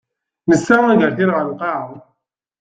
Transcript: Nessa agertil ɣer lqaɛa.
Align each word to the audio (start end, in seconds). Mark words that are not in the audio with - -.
Nessa 0.49 0.75
agertil 0.93 1.29
ɣer 1.35 1.45
lqaɛa. 1.51 1.85